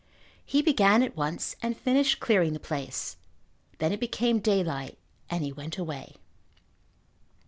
[0.43, 3.17] He began at once and finished clearing the place.
[3.77, 4.97] Then it became daylight
[5.29, 6.15] and he went away.